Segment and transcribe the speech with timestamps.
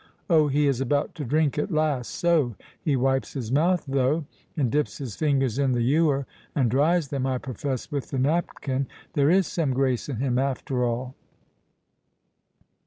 [0.31, 5.59] —Oh, he is about to drink at last—Soh!—he wipes his mouth, though,—and dips his fingers
[5.59, 10.39] in the ewer—and dries them, I profess, with the napkin!—there is some grace in him,
[10.39, 11.13] after all."